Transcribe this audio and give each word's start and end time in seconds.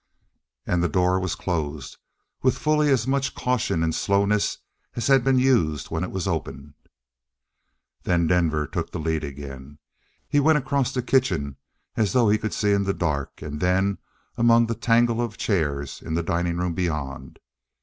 And 0.65 0.81
the 0.81 0.89
door 0.89 1.19
was 1.19 1.35
closed 1.35 1.97
with 2.41 2.57
fully 2.57 2.89
as 2.89 3.05
much 3.05 3.35
caution 3.35 3.83
and 3.83 3.93
slowness 3.93 4.57
as 4.95 5.05
had 5.05 5.23
been 5.23 5.37
used 5.37 5.91
when 5.91 6.03
it 6.03 6.09
was 6.09 6.27
opened. 6.27 6.73
Then 8.01 8.25
Denver 8.25 8.65
took 8.65 8.89
the 8.89 8.99
lead 8.99 9.23
again. 9.23 9.77
He 10.27 10.39
went 10.39 10.57
across 10.57 10.91
the 10.91 11.03
kitchen 11.03 11.57
as 11.95 12.13
though 12.13 12.29
he 12.29 12.39
could 12.39 12.55
see 12.55 12.71
in 12.73 12.81
the 12.85 12.95
dark, 12.95 13.43
and 13.43 13.59
then 13.59 13.99
among 14.39 14.65
the 14.65 14.73
tangle 14.73 15.21
of 15.21 15.37
chairs 15.37 16.01
in 16.01 16.15
the 16.15 16.23
dining 16.23 16.57
room 16.57 16.73
beyond. 16.73 17.37